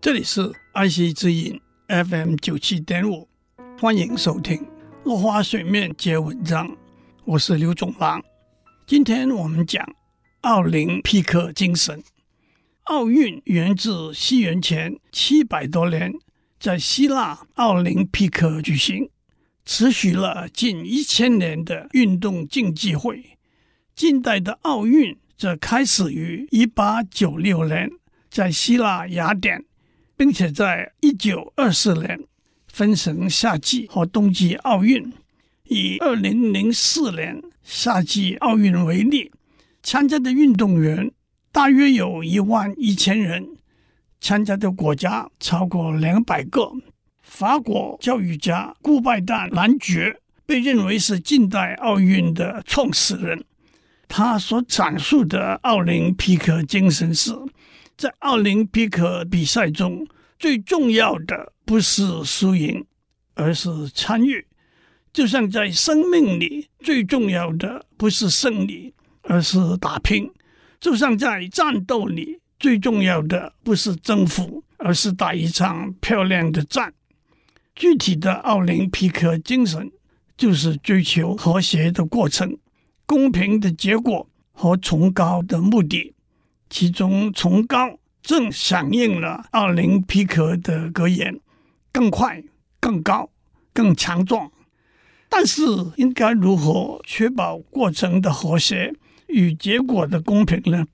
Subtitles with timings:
[0.00, 3.28] 这里是爱惜之音 FM 九七点五，
[3.80, 4.56] 欢迎收听
[5.02, 6.68] 《落花水面皆文章》，
[7.24, 8.22] 我是刘总郎。
[8.86, 9.84] 今天我们讲
[10.42, 12.00] 奥林匹克精神。
[12.84, 16.12] 奥运源自西元前七百多年，
[16.60, 19.10] 在希腊奥林匹克举行，
[19.64, 23.36] 持续了近一千年的运动竞技会。
[23.96, 27.90] 近代的奥运则开始于一八九六年，
[28.30, 29.64] 在希腊雅典。
[30.18, 32.18] 并且在一九二四年
[32.66, 35.12] 分成夏季和冬季奥运。
[35.68, 39.30] 以二零零四年夏季奥运为例，
[39.80, 41.12] 参加的运动员
[41.52, 43.46] 大约有一万一千人，
[44.20, 46.72] 参加的国家超过两百个。
[47.22, 53.44] 法国教育家顾拜旦男爵被认为是近代奥运的创始人。
[54.08, 57.32] 他所阐述的奥林匹克精神是。
[57.98, 60.06] 在奥林匹克比赛中，
[60.38, 62.84] 最重要的不是输赢，
[63.34, 64.44] 而是参与；
[65.12, 70.30] 就像在生命里，最重要的不是胜利，而是打拼；
[70.78, 76.94] 就像在战斗里，最重要的不是征服，而是打一场漂亮的战。
[77.74, 79.90] 具体的奥林匹克精神，
[80.36, 82.56] 就是追求和谐的过程、
[83.06, 86.14] 公平的结果和崇高的目的。
[86.70, 87.98] 其中，崇高
[88.28, 91.40] 正响应了奥林匹克的格言：
[91.90, 92.44] 更快、
[92.78, 93.30] 更高、
[93.72, 94.52] 更强壮。
[95.30, 95.62] 但是，
[95.96, 98.94] 应该如何确保过程的和谐
[99.28, 100.86] 与结果的公平呢？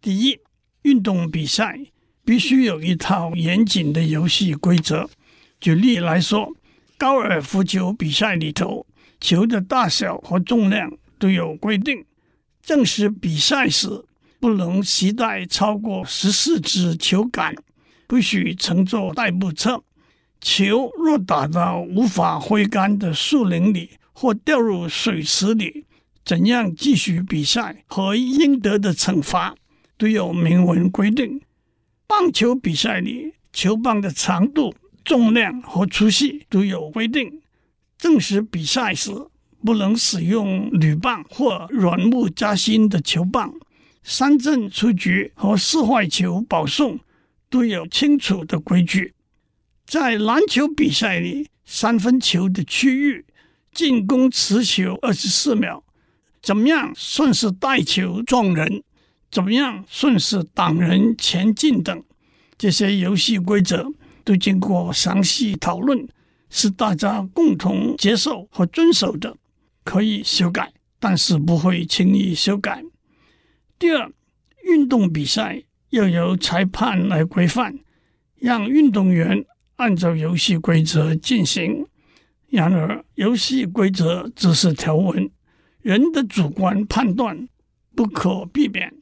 [0.00, 0.40] 第一，
[0.82, 1.78] 运动比赛
[2.24, 5.08] 必须有一套严谨的游戏规则。
[5.60, 6.56] 举例来说，
[6.98, 8.84] 高尔夫球比赛里头，
[9.20, 12.04] 球的大小和重量都有规定。
[12.60, 14.04] 正式比赛时，
[14.44, 17.56] 不能携带超过十四支球杆，
[18.06, 19.82] 不许乘坐代步车。
[20.38, 25.86] 球若打到无法挥杆的树林里或掉入水池里，
[26.26, 29.54] 怎样继续比赛和应得的惩罚
[29.96, 31.40] 都有明文规定。
[32.06, 34.74] 棒球比赛里，球棒的长度、
[35.06, 37.40] 重量和粗细都有规定。
[37.96, 39.10] 正式比赛时，
[39.64, 43.50] 不能使用铝棒或软木夹心的球棒。
[44.04, 47.00] 三振出局和四坏球保送
[47.48, 49.14] 都有清楚的规矩。
[49.86, 53.24] 在篮球比赛里，三分球的区域
[53.72, 55.82] 进攻持球二十四秒，
[56.42, 58.82] 怎么样算是带球撞人？
[59.30, 62.04] 怎么样算是挡人前进等？
[62.56, 63.90] 这些游戏规则
[64.22, 66.06] 都经过详细讨论，
[66.50, 69.36] 是大家共同接受和遵守的。
[69.82, 72.84] 可以修改，但是不会轻易修改。
[73.78, 74.10] 第二，
[74.62, 77.78] 运动比赛要由裁判来规范，
[78.36, 79.44] 让运动员
[79.76, 81.86] 按照游戏规则进行。
[82.48, 85.28] 然而，游戏规则只是条文，
[85.82, 87.48] 人的主观判断
[87.96, 88.94] 不可避免，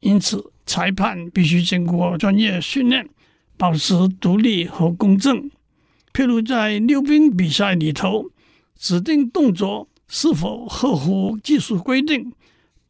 [0.00, 3.08] 因此裁判必须经过专业训练，
[3.56, 5.50] 保持独立和公正。
[6.12, 8.30] 譬如在溜冰比赛里头，
[8.78, 12.32] 指定动作是否合乎技术规定？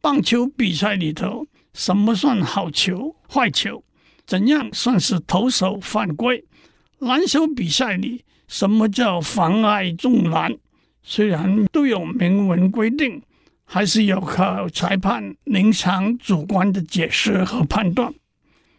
[0.03, 3.85] 棒球比赛里头，什么算好球、坏球？
[4.27, 6.43] 怎样算是投手犯规？
[6.99, 10.57] 篮球比赛里，什么叫妨碍中篮？
[11.03, 13.21] 虽然都有明文规定，
[13.63, 18.13] 还是要靠裁判临场主观的解释和判断。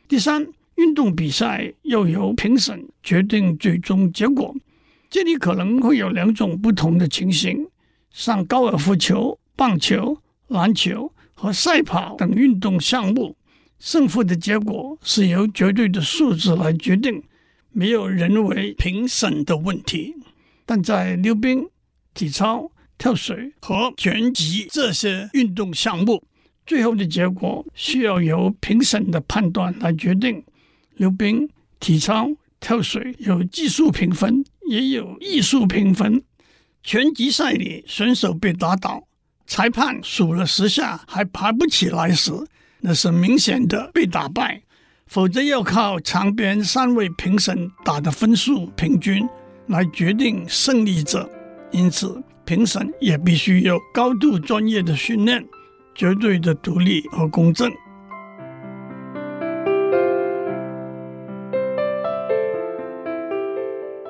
[0.07, 4.55] 第三，运动比赛要由评审决定最终结果，
[5.09, 7.67] 这里可能会有两种不同的情形：
[8.11, 10.19] 像高尔夫球、棒球。
[10.55, 13.37] 篮球和赛跑等运动项目，
[13.79, 17.23] 胜负的结果是由绝对的数字来决定，
[17.73, 20.15] 没有人为评审的问题。
[20.65, 21.69] 但在溜冰、
[22.15, 26.23] 体操、跳水和拳击这些运动项目，
[26.65, 30.43] 最后的结果需要由评审的判断来决定。
[30.95, 31.49] 溜冰、
[31.81, 32.31] 体操、
[32.61, 36.23] 跳水有技术评分，也有艺术评分。
[36.85, 39.09] 拳击赛里，选手被打倒。
[39.47, 42.33] 裁判数了十下还爬不起来时，
[42.81, 44.63] 那是明显的被打败；
[45.07, 49.29] 否则要靠场边三位评审打的分数平均
[49.67, 51.29] 来决定胜利者。
[51.71, 55.45] 因此，评审也必须有高度专业的训练，
[55.95, 57.71] 绝对的独立和公正。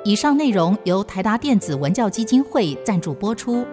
[0.05, 3.67] 以上内容由台达电子文教基金会赞助播出。